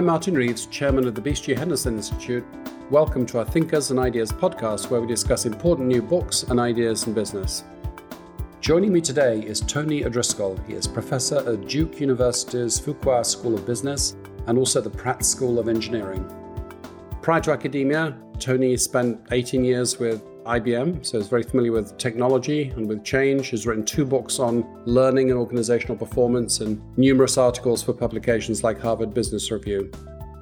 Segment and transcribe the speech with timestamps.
[0.00, 2.42] I'm Martin Reeves, Chairman of the BCG Henderson Institute.
[2.88, 7.06] Welcome to our Thinkers and Ideas podcast, where we discuss important new books and ideas
[7.06, 7.64] in business.
[8.62, 10.56] Joining me today is Tony O'Driscoll.
[10.66, 14.16] He is professor at Duke University's Fuqua School of Business
[14.46, 16.24] and also the Pratt School of Engineering.
[17.20, 22.70] Prior to academia, Tony spent 18 years with IBM, so he's very familiar with technology
[22.76, 23.48] and with change.
[23.48, 28.80] He's written two books on learning and organizational performance and numerous articles for publications like
[28.80, 29.90] Harvard Business Review.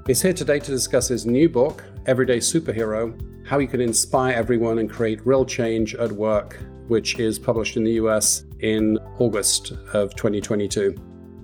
[0.06, 4.78] He's here today to discuss his new book, Everyday Superhero How You Can Inspire Everyone
[4.78, 10.15] and Create Real Change at Work, which is published in the US in August of
[10.15, 10.95] 2022.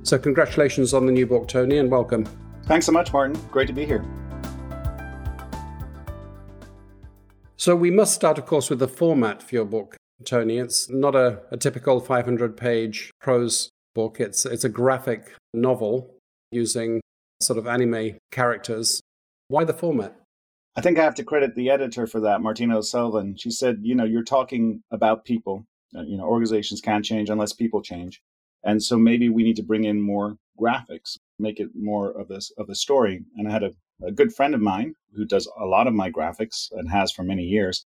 [0.02, 2.26] So, congratulations on the new book, Tony, and welcome.
[2.66, 3.38] Thanks so much, Martin.
[3.50, 4.04] Great to be here.
[7.64, 9.96] So we must start, of course, with the format for your book,
[10.26, 10.58] Tony.
[10.58, 16.14] It's not a, a typical 500 page prose book, it's, it's a graphic novel
[16.52, 17.00] using
[17.40, 19.00] sort of anime characters.
[19.48, 20.14] Why the format?
[20.76, 23.34] I think I have to credit the editor for that, Martina O'Sullivan.
[23.38, 25.64] She said, you know, you're talking about people.
[25.96, 28.20] Uh, you know, organizations can't change unless people change.
[28.62, 32.52] And so maybe we need to bring in more graphics, make it more of this
[32.58, 33.24] of a story.
[33.38, 36.10] And I had a a good friend of mine who does a lot of my
[36.10, 37.84] graphics and has for many years.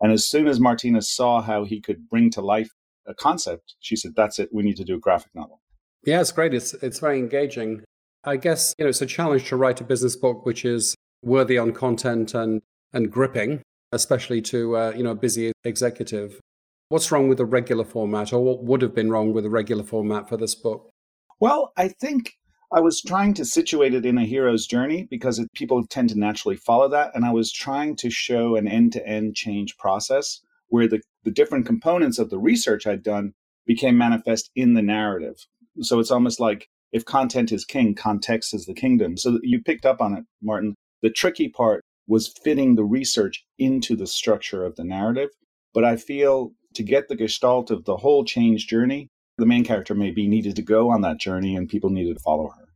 [0.00, 2.70] And as soon as Martina saw how he could bring to life
[3.06, 4.48] a concept, she said, "That's it.
[4.52, 5.60] We need to do a graphic novel."
[6.04, 6.54] Yeah, it's great.
[6.54, 7.82] It's it's very engaging.
[8.24, 11.58] I guess you know it's a challenge to write a business book which is worthy
[11.58, 16.40] on content and and gripping, especially to uh, you know a busy executive.
[16.88, 19.84] What's wrong with the regular format, or what would have been wrong with the regular
[19.84, 20.90] format for this book?
[21.38, 22.34] Well, I think
[22.72, 26.18] I was trying to situate it in a hero's journey because it, people tend to
[26.18, 27.10] naturally follow that.
[27.14, 31.32] And I was trying to show an end to end change process where the, the
[31.32, 33.32] different components of the research I'd done
[33.66, 35.34] became manifest in the narrative.
[35.80, 39.16] So it's almost like if content is king, context is the kingdom.
[39.16, 40.74] So you picked up on it, Martin.
[41.02, 45.30] The tricky part was fitting the research into the structure of the narrative.
[45.74, 49.08] But I feel to get the gestalt of the whole change journey,
[49.38, 52.50] the main character maybe needed to go on that journey and people needed to follow
[52.56, 52.69] her.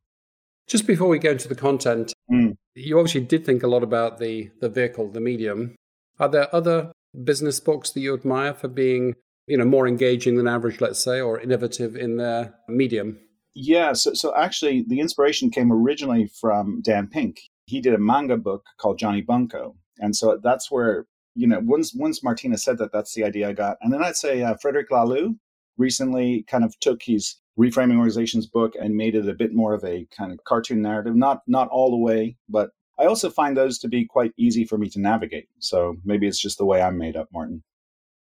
[0.66, 2.56] Just before we go into the content, mm.
[2.74, 5.74] you obviously did think a lot about the, the vehicle, the medium.
[6.18, 6.92] Are there other
[7.22, 9.14] business books that you admire for being,
[9.46, 13.18] you know, more engaging than average, let's say, or innovative in their medium?
[13.54, 17.40] Yeah, so, so actually the inspiration came originally from Dan Pink.
[17.66, 19.76] He did a manga book called Johnny Bunko.
[19.98, 23.52] And so that's where, you know, once once Martina said that, that's the idea I
[23.52, 23.76] got.
[23.80, 25.36] And then I'd say uh, Frederic Laloux
[25.76, 29.84] recently kind of took his reframing organizations book and made it a bit more of
[29.84, 31.14] a kind of cartoon narrative.
[31.14, 34.78] Not not all the way but i also find those to be quite easy for
[34.78, 35.48] me to navigate.
[35.58, 37.62] So maybe it's just the way i'm made up martin.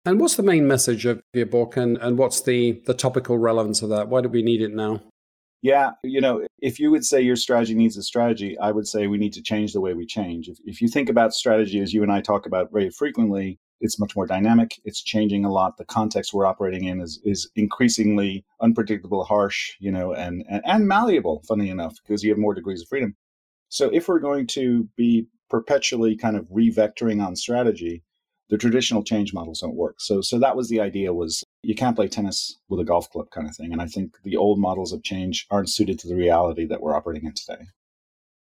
[0.06, 3.82] And what's the main message of your book and, and what's the the topical relevance
[3.82, 4.08] of that?
[4.08, 5.02] Why do we need it now?
[5.62, 9.08] Yeah you know if you would say your strategy needs a strategy i would say
[9.08, 10.48] we need to change the way we change.
[10.48, 14.00] If, if you think about strategy as you and i talk about very frequently it's
[14.00, 14.80] much more dynamic.
[14.86, 15.78] It's changing a lot.
[15.78, 20.88] The context we're operating in is is increasingly unpredictable, harsh, you know, and and, and
[20.88, 21.44] malleable.
[21.48, 23.16] Funny enough, because you have more degrees of freedom.
[23.70, 28.04] So if we're going to be perpetually kind of revectoring on strategy,
[28.50, 29.96] the traditional change models don't work.
[30.00, 33.30] So so that was the idea was you can't play tennis with a golf club
[33.32, 33.74] kind of thing.
[33.74, 36.96] And I think the old models of change aren't suited to the reality that we're
[36.96, 37.66] operating in today.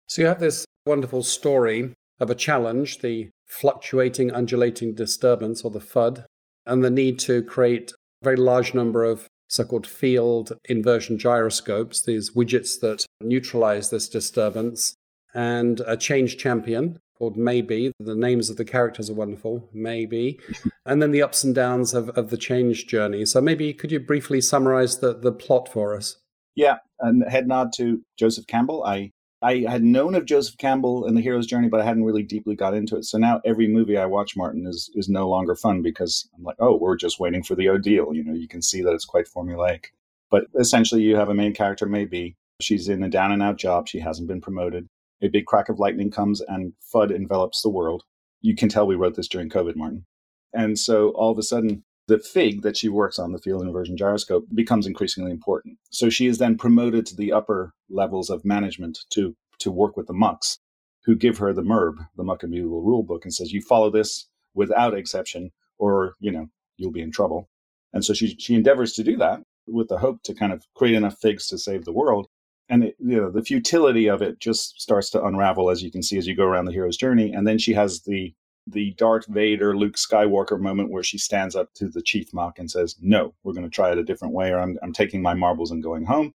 [0.09, 5.81] So you have this wonderful story of a challenge, the fluctuating undulating disturbance or the
[5.81, 6.25] FUD,
[6.67, 12.03] and the need to create a very large number of so called field inversion gyroscopes,
[12.03, 14.95] these widgets that neutralize this disturbance,
[15.35, 17.93] and a change champion called Maybe.
[18.01, 20.41] The names of the characters are wonderful, Maybe.
[20.87, 23.27] and then the ups and downs of, of the change journey.
[23.27, 26.17] So maybe could you briefly summarize the, the plot for us?
[26.55, 28.85] Yeah, and head nod to Joseph Campbell.
[28.85, 29.11] I
[29.43, 32.55] I had known of Joseph Campbell and the hero's journey, but I hadn't really deeply
[32.55, 33.05] got into it.
[33.05, 36.57] So now every movie I watch, Martin, is is no longer fun because I'm like,
[36.61, 38.15] oh, we're just waiting for the ordeal.
[38.15, 39.87] You know, you can see that it's quite formulaic.
[40.31, 43.89] But essentially, you have a main character, maybe she's in a down and out job,
[43.89, 44.89] she hasn't been promoted.
[45.21, 48.05] A big crack of lightning comes and FUD envelops the world.
[48.41, 50.05] You can tell we wrote this during COVID, Martin.
[50.53, 53.97] And so all of a sudden, the fig that she works on, the field inversion
[53.97, 55.79] gyroscope, becomes increasingly important.
[55.91, 60.07] So she is then promoted to the upper levels of management to, to work with
[60.07, 60.59] the mucks,
[61.05, 64.29] who give her the MERB, the Muck Immutable Rule Book, and says, you follow this
[64.55, 67.49] without exception, or, you know, you'll be in trouble.
[67.93, 70.95] And so she, she endeavors to do that with the hope to kind of create
[70.95, 72.27] enough figs to save the world.
[72.69, 76.03] And it, you know the futility of it just starts to unravel as you can
[76.03, 77.33] see as you go around the hero's journey.
[77.33, 78.35] And then she has the
[78.67, 82.71] the Darth Vader, Luke Skywalker moment where she stands up to the chief muck and
[82.71, 85.35] says, No, we're going to try it a different way, or I'm, I'm taking my
[85.35, 86.33] marbles and going home.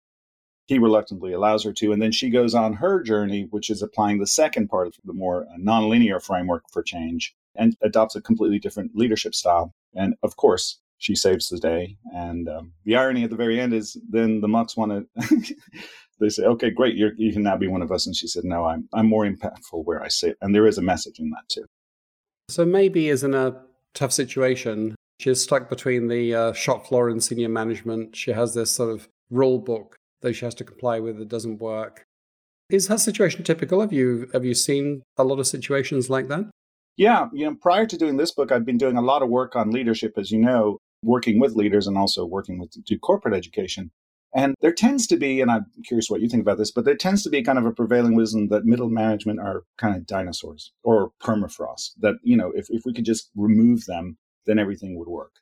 [0.68, 1.92] He reluctantly allows her to.
[1.92, 5.14] And then she goes on her journey, which is applying the second part of the
[5.14, 9.74] more nonlinear framework for change and adopts a completely different leadership style.
[9.94, 11.98] And of course, she saves the day.
[12.14, 15.56] And um, the irony at the very end is then the mucks want to.
[16.20, 18.66] they say, "Okay, great, you can now be one of us." And she said, "No,
[18.66, 21.66] I'm I'm more impactful where I sit." And there is a message in that too.
[22.50, 23.62] So maybe is in a
[23.94, 24.96] tough situation.
[25.20, 28.16] She's stuck between the uh, shop floor and senior management.
[28.16, 31.60] She has this sort of rule book that she has to comply with that doesn't
[31.60, 32.06] work.
[32.70, 33.82] Is her situation typical?
[33.82, 36.50] Have you have you seen a lot of situations like that?
[36.98, 39.56] Yeah, you know, prior to doing this book, I've been doing a lot of work
[39.56, 43.92] on leadership, as you know, working with leaders and also working with do corporate education.
[44.34, 46.96] And there tends to be, and I'm curious what you think about this, but there
[46.96, 50.74] tends to be kind of a prevailing wisdom that middle management are kind of dinosaurs
[50.84, 51.92] or permafrost.
[52.00, 55.36] That you know, if if we could just remove them, then everything would work.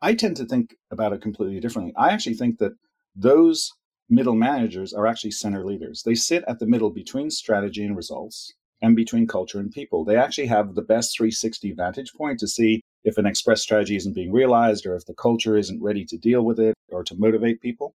[0.00, 1.92] I tend to think about it completely differently.
[1.96, 2.72] I actually think that
[3.14, 3.70] those
[4.12, 6.02] middle managers are actually center leaders.
[6.02, 10.04] They sit at the middle between strategy and results and between culture and people.
[10.04, 14.14] They actually have the best 360 vantage point to see if an express strategy isn't
[14.14, 17.62] being realized or if the culture isn't ready to deal with it or to motivate
[17.62, 17.94] people.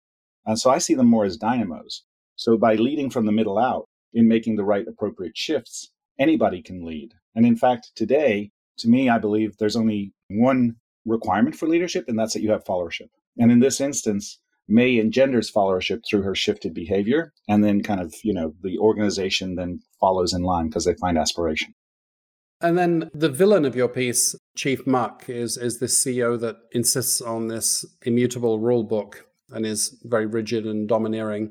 [0.46, 2.05] And so I see them more as dynamos.
[2.37, 5.90] So by leading from the middle out in making the right appropriate shifts,
[6.20, 7.14] anybody can lead.
[7.34, 12.16] And in fact, today, to me, I believe there's only one requirement for leadership, and
[12.16, 13.08] that's that you have followership.
[13.38, 14.38] And in this instance,
[14.69, 19.56] May engenders followership through her shifted behavior, and then kind of, you know, the organization
[19.56, 21.75] then follows in line because they find aspiration.
[22.61, 27.20] And then the villain of your piece, Chief Muck, is is this CEO that insists
[27.20, 31.50] on this immutable rule book and is very rigid and domineering.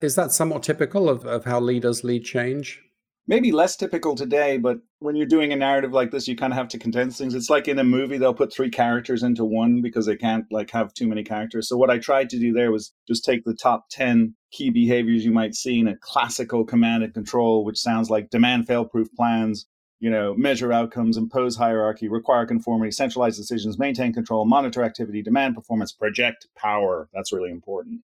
[0.00, 2.82] Is that somewhat typical of, of how leaders lead change?
[3.26, 6.56] Maybe less typical today, but when you're doing a narrative like this, you kind of
[6.56, 7.34] have to condense things.
[7.34, 10.70] It's like in a movie, they'll put three characters into one because they can't like
[10.70, 11.68] have too many characters.
[11.68, 15.24] So what I tried to do there was just take the top 10 key behaviors
[15.24, 19.66] you might see in a classical command and control, which sounds like demand fail-proof plans,
[20.00, 25.54] you know, measure outcomes, impose hierarchy, require conformity, centralize decisions, maintain control, monitor activity, demand
[25.54, 27.08] performance, project power.
[27.12, 28.00] That's really important.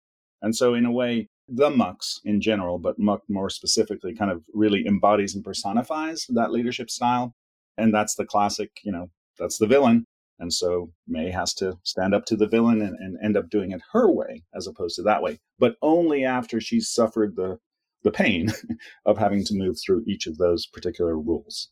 [0.40, 4.42] And so in a way, the mucks in general, but muck more specifically, kind of
[4.52, 7.34] really embodies and personifies that leadership style.
[7.76, 10.04] And that's the classic, you know, that's the villain.
[10.38, 13.72] And so May has to stand up to the villain and, and end up doing
[13.72, 17.58] it her way as opposed to that way, but only after she's suffered the
[18.02, 18.50] the pain
[19.04, 21.68] of having to move through each of those particular rules.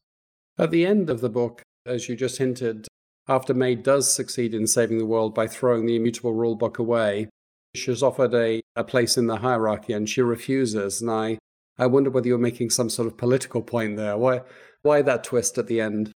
[0.58, 2.86] At the end of the book, as you just hinted,
[3.28, 7.28] after May does succeed in saving the world by throwing the immutable rule book away,
[7.74, 11.00] She's offered a, a place in the hierarchy and she refuses.
[11.00, 11.38] And I,
[11.78, 14.16] I wonder whether you're making some sort of political point there.
[14.16, 14.42] Why,
[14.82, 16.12] why that twist at the end?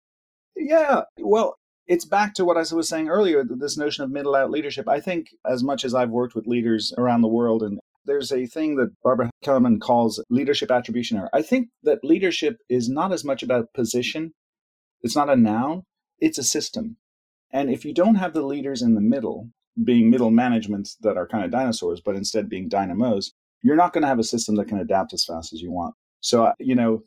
[0.56, 1.56] Yeah, well,
[1.90, 4.88] it's back to what I was saying earlier this notion of middle out leadership.
[4.88, 8.46] I think, as much as I've worked with leaders around the world, and there's a
[8.46, 11.30] thing that Barbara Kellerman calls leadership attribution error.
[11.34, 14.34] I think that leadership is not as much about position,
[15.02, 15.84] it's not a noun,
[16.20, 16.98] it's a system.
[17.52, 19.50] And if you don't have the leaders in the middle,
[19.84, 24.02] being middle management that are kind of dinosaurs, but instead being dynamos, you're not going
[24.02, 25.96] to have a system that can adapt as fast as you want.
[26.22, 27.04] So, uh, you know,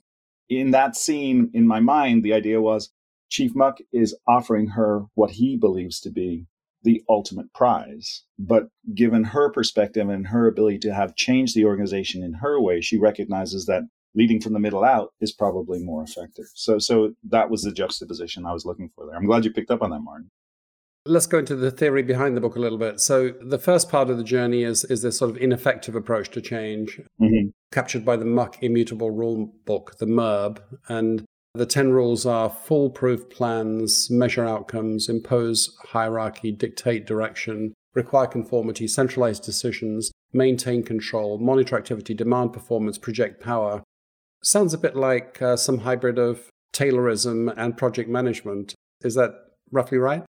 [0.48, 2.90] in that scene, in my mind, the idea was
[3.30, 6.46] Chief Muck is offering her what he believes to be
[6.82, 8.24] the ultimate prize.
[8.38, 12.80] But given her perspective and her ability to have changed the organization in her way,
[12.80, 16.46] she recognizes that leading from the middle out is probably more effective.
[16.54, 19.16] So, so that was the juxtaposition I was looking for there.
[19.16, 20.30] I'm glad you picked up on that, Martin.
[21.04, 23.00] Let's go into the theory behind the book a little bit.
[23.00, 26.40] So, the first part of the journey is is this sort of ineffective approach to
[26.40, 27.48] change, mm-hmm.
[27.72, 33.28] captured by the Muck Immutable Rule Book, the MERB, and the 10 rules are foolproof
[33.28, 42.14] plans, measure outcomes, impose hierarchy, dictate direction, require conformity, centralize decisions, maintain control, monitor activity,
[42.14, 43.82] demand performance, project power.
[44.42, 48.74] Sounds a bit like uh, some hybrid of Taylorism and project management.
[49.02, 49.32] Is that
[49.70, 50.24] roughly right?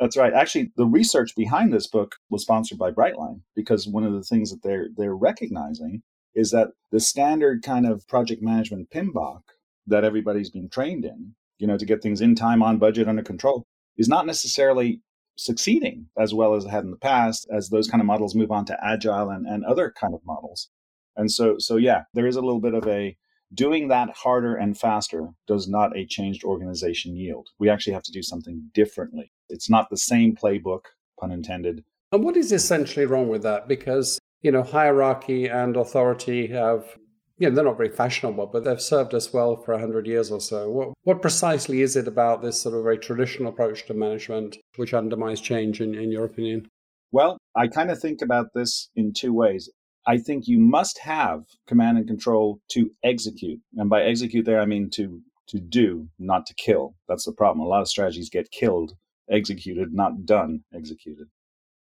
[0.00, 0.32] That's right.
[0.32, 4.50] Actually, the research behind this book was sponsored by Brightline because one of the things
[4.50, 6.02] that they're they're recognizing
[6.34, 9.40] is that the standard kind of project management PMBOK
[9.88, 13.22] that everybody's been trained in, you know, to get things in time, on budget, under
[13.22, 15.00] control, is not necessarily
[15.36, 18.50] succeeding as well as it had in the past as those kind of models move
[18.50, 20.68] on to agile and, and other kind of models.
[21.16, 23.16] And so so yeah, there is a little bit of a
[23.54, 27.48] doing that harder and faster does not a changed organization yield.
[27.58, 29.32] We actually have to do something differently.
[29.48, 30.82] It's not the same playbook,
[31.18, 31.84] pun intended.
[32.12, 33.68] And what is essentially wrong with that?
[33.68, 36.96] Because, you know, hierarchy and authority have,
[37.38, 40.40] you know, they're not very fashionable, but they've served us well for 100 years or
[40.40, 40.70] so.
[40.70, 44.94] What, what precisely is it about this sort of very traditional approach to management which
[44.94, 46.68] undermines change, in, in your opinion?
[47.10, 49.70] Well, I kind of think about this in two ways.
[50.08, 53.60] I think you must have command and control to execute.
[53.76, 56.94] And by execute there, I mean to to do, not to kill.
[57.08, 57.64] That's the problem.
[57.64, 58.92] A lot of strategies get killed,
[59.30, 61.28] executed, not done, executed.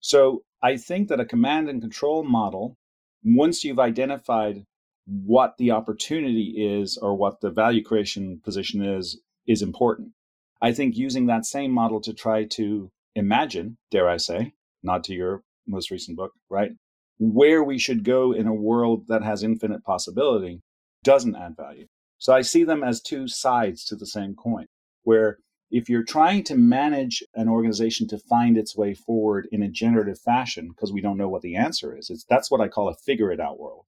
[0.01, 2.77] So I think that a command and control model,
[3.25, 4.65] once you've identified
[5.07, 10.13] what the opportunity is or what the value creation position is, is important.
[10.61, 15.15] I think using that same model to try to imagine, dare I say, not to
[15.15, 16.73] your most recent book, right?
[17.19, 20.61] Where we should go in a world that has infinite possibility
[21.03, 21.87] doesn't add value.
[22.19, 24.67] So I see them as two sides to the same coin,
[25.03, 25.39] where
[25.71, 30.19] if you're trying to manage an organization to find its way forward in a generative
[30.21, 33.33] fashion, because we don't know what the answer is, that's what I call a figure
[33.33, 33.85] it out world.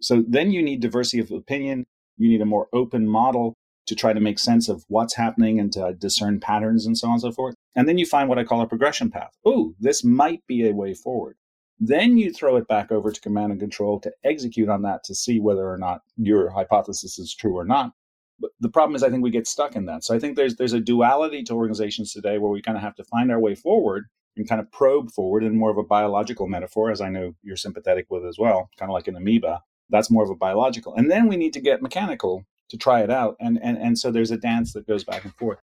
[0.00, 1.84] So then you need diversity of opinion.
[2.16, 3.54] You need a more open model
[3.86, 7.14] to try to make sense of what's happening and to discern patterns and so on
[7.14, 7.54] and so forth.
[7.74, 9.32] And then you find what I call a progression path.
[9.44, 11.36] Oh, this might be a way forward.
[11.80, 15.14] Then you throw it back over to command and control to execute on that to
[15.14, 17.92] see whether or not your hypothesis is true or not.
[18.38, 20.04] But the problem is, I think we get stuck in that.
[20.04, 22.96] So I think there's there's a duality to organizations today where we kind of have
[22.96, 26.46] to find our way forward and kind of probe forward in more of a biological
[26.46, 29.62] metaphor, as I know you're sympathetic with as well, kind of like an amoeba.
[29.90, 30.94] That's more of a biological.
[30.94, 33.36] And then we need to get mechanical to try it out.
[33.40, 35.58] And and and so there's a dance that goes back and forth.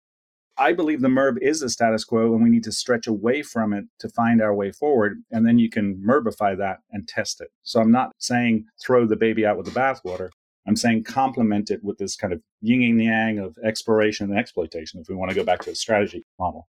[0.57, 3.73] I believe the MERB is the status quo, and we need to stretch away from
[3.73, 5.21] it to find our way forward.
[5.31, 7.49] And then you can MERBify that and test it.
[7.63, 10.29] So I'm not saying throw the baby out with the bathwater.
[10.67, 14.99] I'm saying complement it with this kind of yin and yang of exploration and exploitation,
[15.01, 16.67] if we want to go back to a strategy model.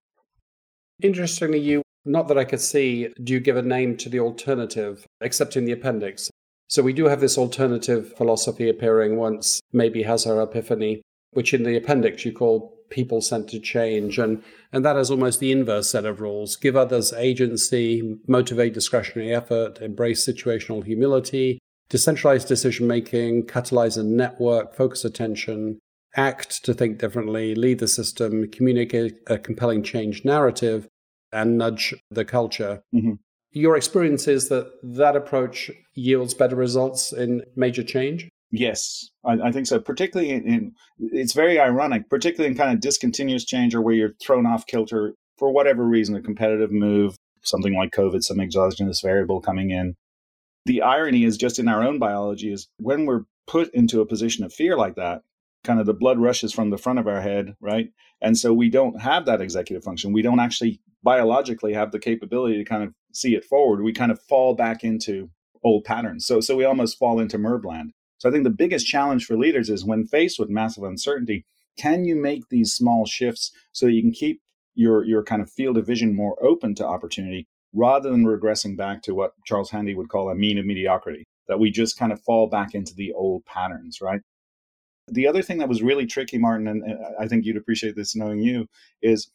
[1.01, 5.05] Interestingly, you, not that I could see, do you give a name to the alternative,
[5.21, 6.29] except in the appendix?
[6.67, 11.01] So we do have this alternative philosophy appearing once maybe has her epiphany,
[11.31, 14.17] which in the appendix you call people centered change.
[14.17, 19.33] And, and that is almost the inverse set of rules give others agency, motivate discretionary
[19.33, 25.79] effort, embrace situational humility, decentralize decision making, catalyze a network, focus attention,
[26.15, 30.87] act to think differently, lead the system, communicate a compelling change narrative,
[31.31, 32.81] and nudge the culture.
[32.93, 33.13] Mm-hmm.
[33.51, 38.29] Your experience is that that approach yields better results in major change?
[38.51, 39.79] Yes, I, I, think so.
[39.79, 44.13] Particularly in, in, it's very ironic, particularly in kind of discontinuous change or where you're
[44.21, 49.41] thrown off kilter for whatever reason, a competitive move, something like COVID, some exogenous variable
[49.41, 49.95] coming in.
[50.65, 54.43] The irony is just in our own biology is when we're put into a position
[54.43, 55.23] of fear like that,
[55.63, 57.89] kind of the blood rushes from the front of our head, right?
[58.21, 60.13] And so we don't have that executive function.
[60.13, 63.81] We don't actually biologically have the capability to kind of see it forward.
[63.81, 65.29] We kind of fall back into
[65.63, 66.25] old patterns.
[66.25, 67.89] So so we almost fall into MERBland.
[68.17, 71.45] So I think the biggest challenge for leaders is when faced with massive uncertainty,
[71.77, 74.41] can you make these small shifts so that you can keep
[74.73, 79.01] your your kind of field of vision more open to opportunity rather than regressing back
[79.03, 82.21] to what Charles Handy would call a mean of mediocrity, that we just kind of
[82.21, 84.21] fall back into the old patterns, right?
[85.07, 88.15] The other thing that was really tricky, Martin, and uh, I think you'd appreciate this
[88.15, 88.67] knowing you,
[89.01, 89.29] is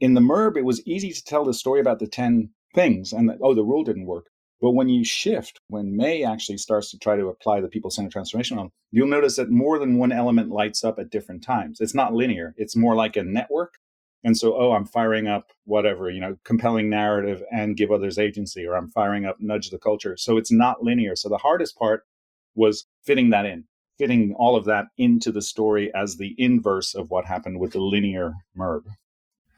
[0.00, 3.28] in the MERB, it was easy to tell the story about the 10 things and,
[3.28, 4.26] that, oh, the rule didn't work.
[4.62, 8.12] But when you shift, when May actually starts to try to apply the people centered
[8.12, 11.80] transformation model, you'll notice that more than one element lights up at different times.
[11.80, 13.74] It's not linear, it's more like a network.
[14.22, 18.64] And so, oh, I'm firing up whatever, you know, compelling narrative and give others agency,
[18.64, 20.16] or I'm firing up nudge the culture.
[20.16, 21.16] So it's not linear.
[21.16, 22.04] So the hardest part
[22.54, 23.64] was fitting that in,
[23.98, 27.80] fitting all of that into the story as the inverse of what happened with the
[27.80, 28.84] linear MERB.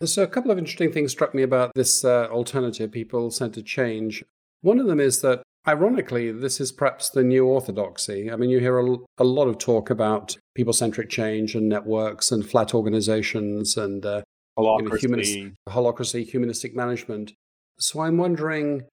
[0.03, 4.25] So, a couple of interesting things struck me about this uh, alternative people centered change.
[4.65, 8.31] One of them is that, ironically, this is perhaps the new orthodoxy.
[8.31, 12.33] I mean, you hear a, a lot of talk about people centric change and networks
[12.33, 14.23] and flat organizations and uh,
[14.59, 14.81] holacracy.
[14.81, 17.35] You know, humanist, holacracy, humanistic management.
[17.79, 18.85] So I'm wondering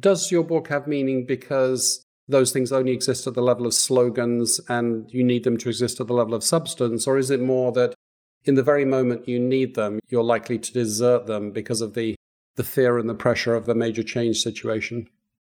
[0.00, 4.60] does your book have meaning because those things only exist at the level of slogans
[4.68, 7.06] and you need them to exist at the level of substance?
[7.06, 7.94] Or is it more that
[8.44, 12.16] in the very moment you need them, you're likely to desert them because of the
[12.56, 15.08] the fear and the pressure of a major change situation?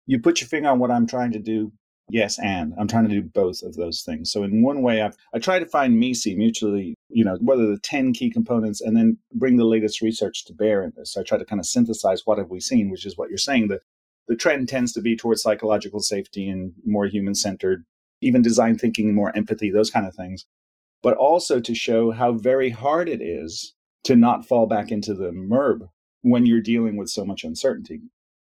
[0.06, 1.72] You put your finger on what I'm trying to do.
[2.10, 4.30] Yes, and I'm trying to do both of those things.
[4.30, 7.66] So in one way, I've, I try to find MISI mutually, you know, what are
[7.66, 11.14] the 10 key components and then bring the latest research to bear in this.
[11.14, 13.38] So I try to kind of synthesize what have we seen, which is what you're
[13.38, 13.68] saying.
[13.68, 13.80] The,
[14.28, 17.84] the trend tends to be towards psychological safety and more human centered,
[18.20, 20.44] even design thinking, more empathy, those kind of things.
[21.02, 23.74] But also to show how very hard it is
[24.04, 25.88] to not fall back into the MERB
[26.24, 28.00] when you're dealing with so much uncertainty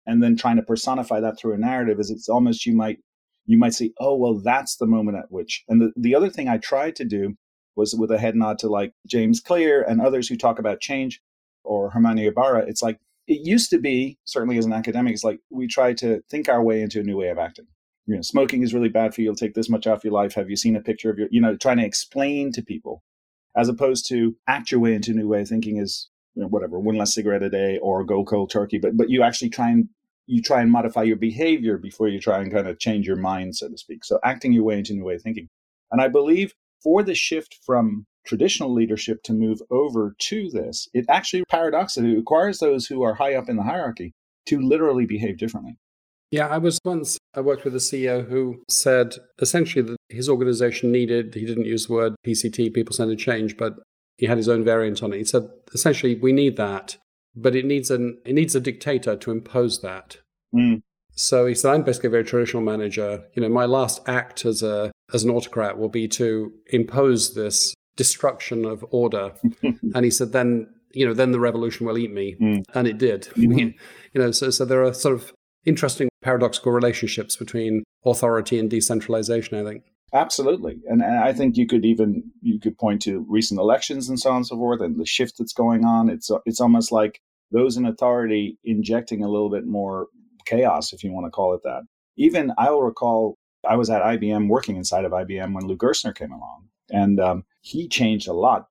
[0.06, 2.98] and then trying to personify that through a narrative is it's almost you might
[3.46, 6.48] you might say oh well that's the moment at which and the, the other thing
[6.48, 7.34] i tried to do
[7.76, 11.20] was with a head nod to like james clear and others who talk about change
[11.64, 15.40] or herminia ibarra it's like it used to be certainly as an academic it's like
[15.50, 17.66] we try to think our way into a new way of acting
[18.10, 19.26] you know, smoking is really bad for you.
[19.26, 20.34] You'll take this much off your life.
[20.34, 23.04] Have you seen a picture of your, you know, trying to explain to people
[23.56, 26.48] as opposed to act your way into a new way of thinking is you know,
[26.48, 28.78] whatever, one less cigarette a day or go cold turkey.
[28.78, 29.88] But, but you actually try and,
[30.26, 33.56] you try and modify your behavior before you try and kind of change your mind,
[33.56, 34.04] so to speak.
[34.04, 35.48] So acting your way into new way of thinking.
[35.90, 41.04] And I believe for the shift from traditional leadership to move over to this, it
[41.08, 44.12] actually paradoxically requires those who are high up in the hierarchy
[44.46, 45.76] to literally behave differently.
[46.30, 50.92] Yeah, I was once, I worked with a CEO who said essentially that his organization
[50.92, 53.74] needed, he didn't use the word PCT, people centered change, but
[54.20, 55.16] he had his own variant on it.
[55.16, 56.98] He said essentially we need that,
[57.34, 60.18] but it needs an it needs a dictator to impose that.
[60.54, 60.82] Mm.
[61.12, 63.24] So he said, I'm basically a very traditional manager.
[63.34, 67.74] You know, my last act as a as an autocrat will be to impose this
[67.96, 69.32] destruction of order.
[69.62, 72.62] and he said, then you know, then the revolution will eat me, mm.
[72.74, 73.22] and it did.
[73.36, 73.58] Mm-hmm.
[74.12, 75.32] you know, so so there are sort of
[75.64, 79.58] interesting paradoxical relationships between authority and decentralization.
[79.58, 79.84] I think.
[80.12, 84.18] Absolutely, and, and I think you could even you could point to recent elections and
[84.18, 86.10] so on and so forth, and the shift that's going on.
[86.10, 87.20] It's it's almost like
[87.52, 90.08] those in authority injecting a little bit more
[90.46, 91.82] chaos, if you want to call it that.
[92.16, 93.36] Even I will recall
[93.68, 97.44] I was at IBM working inside of IBM when Lou Gerstner came along, and um,
[97.60, 98.66] he changed a lot.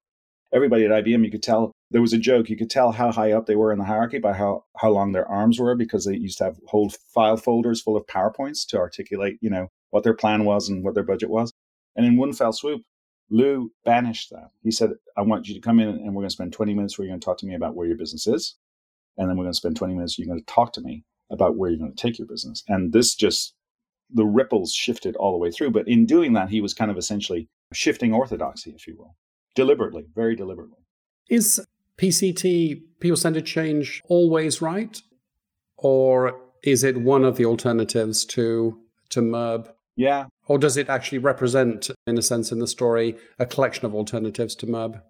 [0.53, 2.50] Everybody at IBM, you could tell there was a joke.
[2.50, 5.12] You could tell how high up they were in the hierarchy by how, how long
[5.12, 8.77] their arms were because they used to have whole file folders full of PowerPoints to
[8.77, 11.51] articulate, you know, what their plan was and what their budget was.
[11.96, 12.81] And in one fell swoop,
[13.29, 14.50] Lou banished that.
[14.63, 16.98] He said, I want you to come in and we're going to spend 20 minutes
[16.98, 18.55] where you're going to talk to me about where your business is.
[19.17, 21.58] And then we're going to spend 20 minutes, you're going to talk to me about
[21.58, 22.63] where you're going to take your business.
[22.67, 23.53] And this just,
[24.10, 25.72] the ripples shifted all the way through.
[25.72, 29.15] But in doing that, he was kind of essentially shifting orthodoxy, if you will,
[29.55, 30.79] deliberately, very deliberately.
[31.29, 31.63] Is
[31.98, 35.01] PCT, people centered change, always right?
[35.77, 39.69] Or is it one of the alternatives to, to MERB?
[39.95, 40.25] Yeah.
[40.47, 44.56] Or does it actually represent, in a sense, in the story, a collection of alternatives
[44.56, 45.02] to MERB?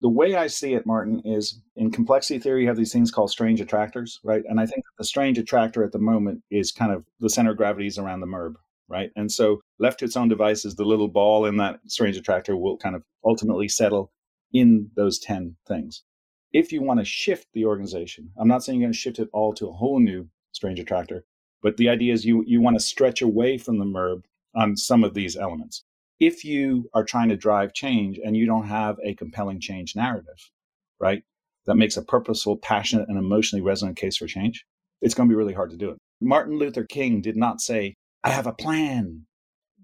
[0.00, 3.30] The way I see it, Martin, is in complexity theory, you have these things called
[3.30, 4.42] strange attractors, right?
[4.48, 7.56] And I think the strange attractor at the moment is kind of the center of
[7.56, 8.56] gravity is around the MERB,
[8.88, 9.10] right?
[9.14, 12.76] And so left to its own devices, the little ball in that strange attractor will
[12.76, 14.10] kind of ultimately settle
[14.52, 16.02] in those 10 things
[16.52, 19.28] if you want to shift the organization, I'm not saying you're going to shift it
[19.32, 21.24] all to a whole new strange attractor,
[21.62, 25.04] but the idea is you you want to stretch away from the MERB on some
[25.04, 25.84] of these elements.
[26.20, 30.50] If you are trying to drive change and you don't have a compelling change narrative,
[31.00, 31.22] right,
[31.66, 34.64] that makes a purposeful, passionate, and emotionally resonant case for change,
[35.00, 35.98] it's going to be really hard to do it.
[36.20, 39.26] Martin Luther King did not say, I have a plan.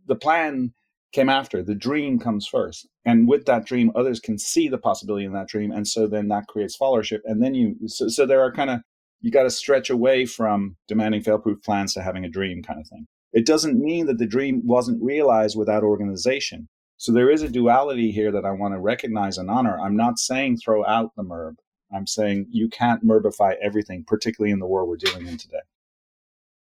[0.07, 0.75] The plan
[1.13, 1.63] came after.
[1.63, 2.87] The dream comes first.
[3.05, 5.73] And with that dream, others can see the possibility in that dream.
[5.73, 7.21] And so then that creates followership.
[7.25, 8.81] And then you, so, so there are kind of,
[9.21, 12.81] you got to stretch away from demanding fail proof plans to having a dream kind
[12.81, 13.07] of thing.
[13.33, 16.69] It doesn't mean that the dream wasn't realized without organization.
[16.97, 19.79] So there is a duality here that I want to recognize and honor.
[19.79, 21.57] I'm not saying throw out the MERB.
[21.93, 25.61] I'm saying you can't MERBify everything, particularly in the world we're dealing in today.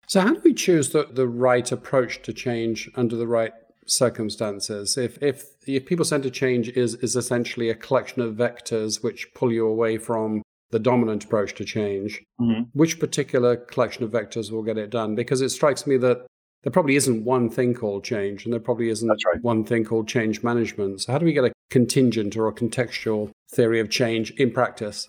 [0.08, 3.54] So, how do we choose the, the right approach to change under the right
[3.90, 4.98] circumstances.
[4.98, 9.52] If if if people centered change is is essentially a collection of vectors which pull
[9.52, 12.63] you away from the dominant approach to change, mm-hmm.
[12.73, 15.15] which particular collection of vectors will get it done?
[15.15, 16.25] Because it strikes me that
[16.63, 19.41] there probably isn't one thing called change, and there probably isn't right.
[19.41, 21.01] one thing called change management.
[21.01, 25.08] So how do we get a contingent or a contextual theory of change in practice?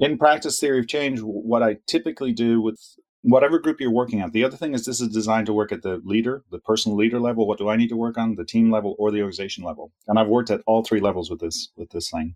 [0.00, 2.78] In practice, theory of change, what I typically do with
[3.22, 4.32] whatever group you're working at.
[4.32, 7.18] The other thing is this is designed to work at the leader, the personal leader
[7.18, 7.46] level.
[7.46, 8.36] What do I need to work on?
[8.36, 9.92] The team level or the organization level.
[10.06, 12.34] And I've worked at all three levels with this with this thing.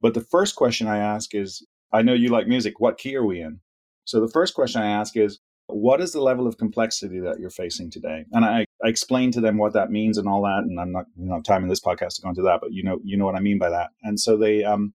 [0.00, 2.80] But the first question I ask is, I know you like music.
[2.80, 3.60] What key are we in?
[4.04, 7.48] So the first question I ask is, what is the level of complexity that you're
[7.48, 8.26] facing today?
[8.32, 10.64] And I, I explain to them what that means and all that.
[10.64, 12.82] And I'm not, you know, time in this podcast to go into that, but you
[12.82, 13.90] know, you know what I mean by that.
[14.02, 14.92] And so they um,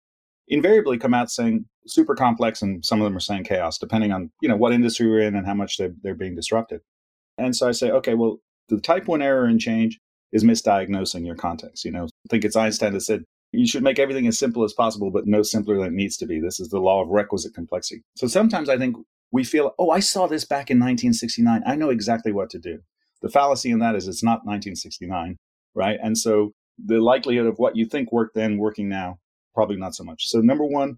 [0.48, 4.32] invariably come out saying, super complex and some of them are saying chaos depending on
[4.42, 6.82] you know what industry we're in and how much they're, they're being disrupted
[7.38, 8.38] and so i say okay well
[8.70, 10.00] the type one error in change
[10.32, 14.00] is misdiagnosing your context you know i think it's einstein that said you should make
[14.00, 16.70] everything as simple as possible but no simpler than it needs to be this is
[16.70, 18.96] the law of requisite complexity so sometimes i think
[19.32, 22.80] we feel oh i saw this back in 1969 i know exactly what to do
[23.22, 25.38] the fallacy in that is it's not 1969
[25.76, 26.52] right and so
[26.84, 29.20] the likelihood of what you think worked then working now
[29.54, 30.98] probably not so much so number one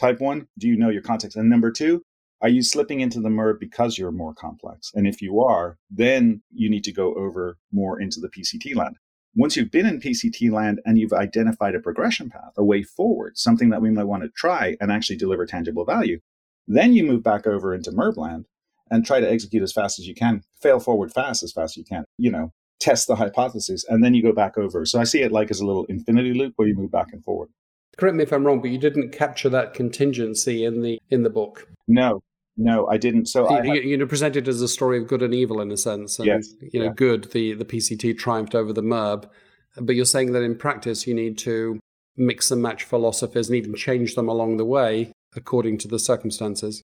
[0.00, 1.36] Type one, do you know your context?
[1.36, 2.02] And number two,
[2.40, 4.90] are you slipping into the MERB because you're more complex?
[4.94, 8.96] And if you are, then you need to go over more into the PCT land.
[9.34, 13.38] Once you've been in PCT land and you've identified a progression path, a way forward,
[13.38, 16.18] something that we might want to try and actually deliver tangible value,
[16.66, 18.46] then you move back over into MERB land
[18.90, 21.76] and try to execute as fast as you can, fail forward fast as fast as
[21.76, 24.84] you can, you know, test the hypothesis, and then you go back over.
[24.84, 27.22] So I see it like as a little infinity loop where you move back and
[27.22, 27.50] forward.
[27.96, 31.30] Correct me if I'm wrong, but you didn't capture that contingency in the in the
[31.30, 31.68] book.
[31.86, 32.22] No,
[32.56, 33.26] no, I didn't.
[33.26, 35.76] So you, I, you know, presented as a story of good and evil in a
[35.76, 36.18] sense.
[36.18, 36.92] And, Yes, You know, yeah.
[36.94, 37.30] good.
[37.32, 39.28] The the PCT triumphed over the MERB,
[39.80, 41.80] but you're saying that in practice you need to
[42.16, 46.82] mix and match philosophies and even change them along the way according to the circumstances.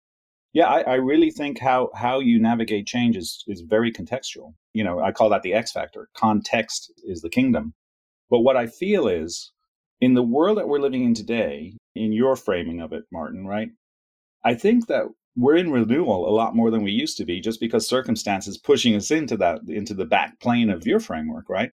[0.52, 4.54] Yeah, I, I really think how how you navigate change is is very contextual.
[4.74, 6.08] You know, I call that the X factor.
[6.14, 7.72] Context is the kingdom.
[8.28, 9.52] But what I feel is
[10.00, 13.68] in the world that we're living in today, in your framing of it, Martin, right?
[14.44, 15.04] I think that
[15.36, 18.94] we're in renewal a lot more than we used to be just because circumstances pushing
[18.94, 21.70] us into that into the back plane of your framework, right?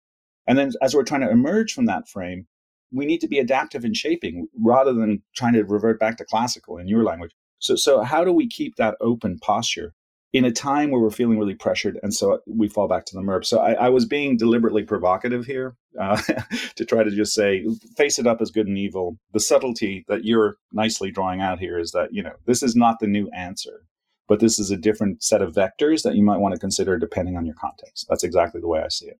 [0.46, 2.46] And then as we're trying to emerge from that frame,
[2.92, 6.78] we need to be adaptive in shaping rather than trying to revert back to classical
[6.78, 7.32] in your language.
[7.58, 9.92] So, so how do we keep that open posture
[10.32, 13.22] in a time where we're feeling really pressured, and so we fall back to the
[13.22, 13.44] MERB?
[13.44, 16.20] So, I, I was being deliberately provocative here uh,
[16.76, 17.64] to try to just say,
[17.96, 19.18] face it up as good and evil.
[19.32, 23.00] The subtlety that you're nicely drawing out here is that you know this is not
[23.00, 23.84] the new answer,
[24.28, 27.36] but this is a different set of vectors that you might want to consider depending
[27.36, 28.06] on your context.
[28.08, 29.18] That's exactly the way I see it.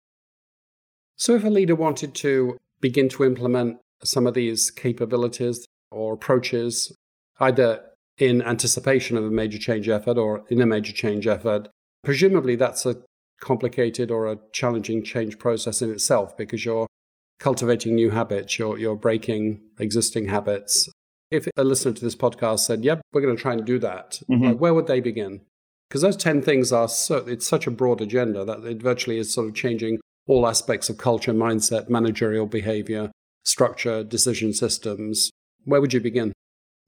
[1.17, 6.95] So if a leader wanted to begin to implement some of these capabilities or approaches,
[7.41, 7.83] either
[8.19, 11.69] in anticipation of a major change effort or in a major change effort,
[12.05, 12.97] presumably that's a
[13.41, 16.87] complicated or a challenging change process in itself because you're
[17.39, 20.89] cultivating new habits, you're, you're breaking existing habits.
[21.31, 24.21] If a listener to this podcast said, Yep, we're going to try and do that,
[24.29, 24.43] Mhm.
[24.45, 25.43] like, where would they begin?
[25.89, 29.33] Because those 10 things are so, it's such a broad agenda that it virtually is
[29.33, 33.11] sort of changing all aspects of culture, mindset, managerial behavior,
[33.45, 35.31] structure, decision systems.
[35.65, 36.33] Where would you begin?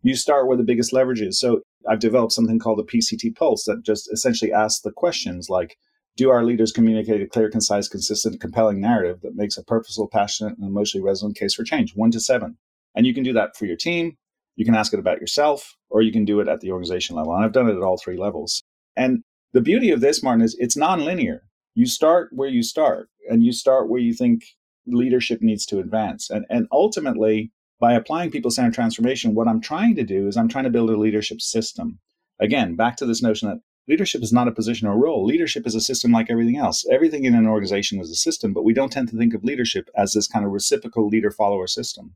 [0.02, 1.38] You start where the biggest leverage is.
[1.38, 5.76] So I've developed something called a PCT Pulse that just essentially asks the questions like,
[6.16, 10.56] do our leaders communicate a clear, concise, consistent, compelling narrative that makes a purposeful, passionate,
[10.58, 11.94] and emotionally resonant case for change?
[11.94, 12.58] One to seven.
[12.94, 14.16] And you can do that for your team.
[14.56, 17.34] You can ask it about yourself, or you can do it at the organization level.
[17.34, 18.62] And I've done it at all three levels.
[18.96, 21.40] And the beauty of this, Martin, is it's nonlinear.
[21.74, 24.42] You start where you start, and you start where you think
[24.86, 26.28] leadership needs to advance.
[26.28, 30.48] And, and ultimately, by applying people centered transformation, what I'm trying to do is I'm
[30.48, 31.98] trying to build a leadership system.
[32.38, 35.24] Again, back to this notion that leadership is not a position or role.
[35.24, 36.86] Leadership is a system like everything else.
[36.90, 39.88] Everything in an organization is a system, but we don't tend to think of leadership
[39.96, 42.14] as this kind of reciprocal leader follower system.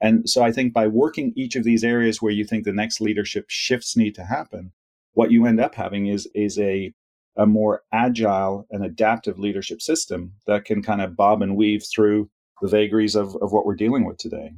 [0.00, 3.00] And so I think by working each of these areas where you think the next
[3.00, 4.72] leadership shifts need to happen,
[5.12, 6.92] what you end up having is, is a,
[7.36, 12.28] a more agile and adaptive leadership system that can kind of bob and weave through
[12.60, 14.52] the vagaries of, of what we're dealing with today.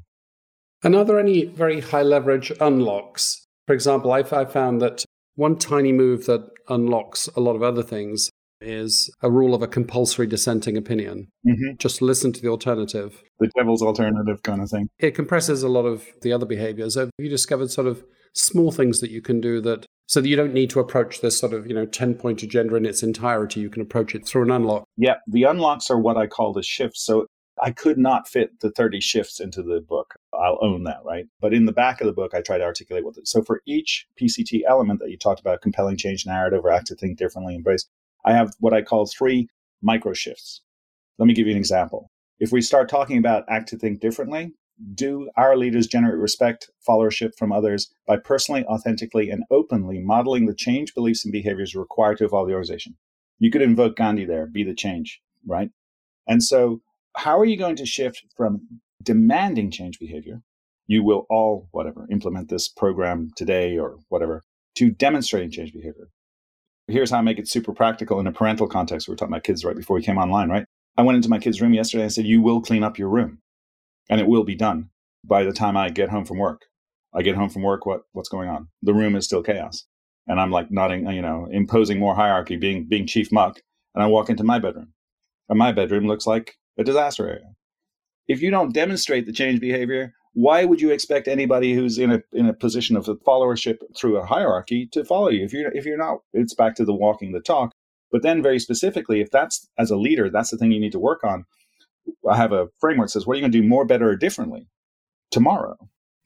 [0.82, 3.46] And are there any very high leverage unlocks?
[3.66, 7.82] For example, I've, I found that one tiny move that unlocks a lot of other
[7.82, 11.28] things is a rule of a compulsory dissenting opinion.
[11.46, 11.76] Mm-hmm.
[11.78, 13.22] Just listen to the alternative.
[13.38, 14.88] The devil's alternative kind of thing.
[14.98, 16.94] It compresses a lot of the other behaviors.
[16.94, 20.36] Have you discovered sort of small things that you can do that so that you
[20.36, 23.60] don't need to approach this sort of, you know, 10 point agenda in its entirety?
[23.60, 24.84] You can approach it through an unlock.
[24.96, 27.04] Yeah, the unlocks are what I call the shifts.
[27.04, 27.26] So
[27.62, 30.14] I could not fit the 30 shifts into the book.
[30.36, 31.26] I'll own that, right?
[31.40, 33.28] But in the back of the book, I try to articulate what it.
[33.28, 36.94] So for each PCT element that you talked about, compelling change narrative or act to
[36.94, 37.86] think differently, embrace,
[38.24, 39.48] I have what I call three
[39.82, 40.62] micro shifts.
[41.18, 42.10] Let me give you an example.
[42.38, 44.52] If we start talking about act to think differently,
[44.94, 50.54] do our leaders generate respect, followership from others by personally, authentically, and openly modeling the
[50.54, 52.96] change, beliefs, and behaviors required to evolve the organization?
[53.38, 55.70] You could invoke Gandhi there, be the change, right?
[56.26, 56.82] And so,
[57.16, 60.42] how are you going to shift from demanding change behavior?
[60.86, 64.42] You will all, whatever, implement this program today or whatever,
[64.76, 66.08] to demonstrating change behavior.
[66.88, 69.08] Here's how I make it super practical in a parental context.
[69.08, 70.64] We were talking about kids right before we came online, right?
[70.96, 73.40] I went into my kid's room yesterday and said, You will clean up your room
[74.08, 74.90] and it will be done
[75.24, 76.62] by the time I get home from work.
[77.14, 78.68] I get home from work, what what's going on?
[78.82, 79.84] The room is still chaos.
[80.28, 83.60] And I'm like nodding, you know, imposing more hierarchy, being being chief muck.
[83.94, 84.92] And I walk into my bedroom.
[85.48, 87.55] And my bedroom looks like a disaster area.
[88.28, 92.22] If you don't demonstrate the change behavior, why would you expect anybody who's in a
[92.32, 95.44] in a position of followership through a hierarchy to follow you?
[95.44, 97.72] If you're if you're not, it's back to the walking the talk.
[98.12, 100.98] But then very specifically, if that's as a leader, that's the thing you need to
[100.98, 101.44] work on.
[102.28, 104.16] I have a framework that says, what are you going to do more, better, or
[104.16, 104.68] differently
[105.30, 105.76] tomorrow?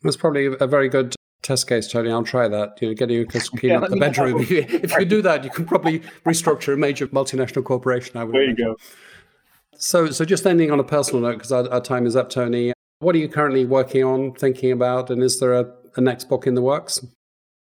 [0.03, 2.11] That's probably a very good test case, Tony.
[2.11, 2.81] I'll try that.
[2.81, 4.41] You know, getting you to clean Yeah, up the bedroom.
[4.51, 8.17] if you do that, you can probably restructure a major multinational corporation.
[8.17, 8.77] I would There you go.
[9.81, 12.73] So, so just ending on a personal note, because our, our time is up, Tony.
[12.99, 16.47] What are you currently working on, thinking about, and is there a, a next book
[16.47, 17.05] in the works?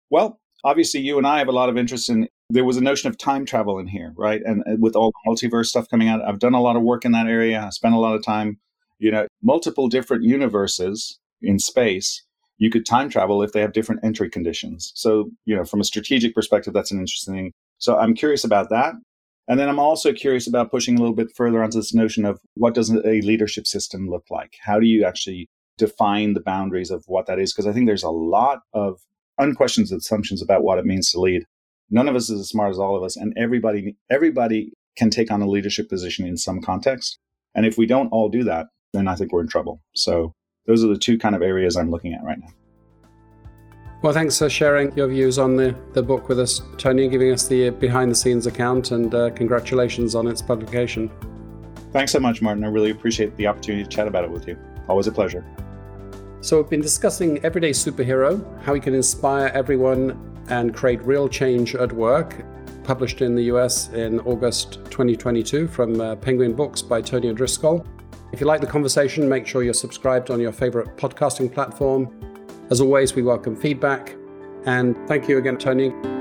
[0.10, 3.10] Well, obviously, you and I have a lot of interest in there was a notion
[3.10, 4.42] of time travel in here, right?
[4.46, 7.12] And with all the multiverse stuff coming out, I've done a lot of work in
[7.12, 7.62] that area.
[7.62, 8.58] I spent a lot of time,
[9.00, 12.24] you know, multiple different universes in space.
[12.58, 14.94] You could time travel if they have different entry conditions.
[14.96, 17.52] So, you know, from a strategic perspective, that's an interesting thing.
[17.80, 18.96] So I'm curious about that.
[19.48, 22.40] And then I'm also curious about pushing a little bit further onto this notion of
[22.56, 24.56] what does a leadership system look like?
[24.62, 27.54] How do you actually define the boundaries of what that is?
[27.54, 29.00] Because I think there's a lot of
[29.38, 31.44] unquestioned assumptions about what it means to lead.
[31.90, 35.32] None of us is as smart as all of us, and everybody everybody can take
[35.32, 37.18] on a leadership position in some context.
[37.56, 39.82] And if we don't all do that, then I think we're in trouble.
[39.96, 40.34] So
[40.66, 42.50] those are the two kind of areas I'm looking at right now.
[44.04, 47.48] Well, thanks for sharing your views on the, the book with us, Tony, giving us
[47.48, 48.92] the behind the scenes account.
[48.92, 51.10] And uh, congratulations on its publication.
[51.94, 52.64] Thanks so much, Martin.
[52.64, 54.56] I really appreciate the opportunity to chat about it with you.
[54.88, 55.44] Always a pleasure.
[56.42, 61.74] So, we've been discussing Everyday Superhero, how we can inspire everyone and create real change
[61.74, 62.46] at work,
[62.84, 67.84] published in the US in August 2022 from uh, Penguin Books by Tony O'Driscoll.
[68.32, 72.14] If you like the conversation, make sure you're subscribed on your favorite podcasting platform
[72.70, 74.16] as always, we welcome feedback.
[74.66, 76.17] And thank you again, Tony.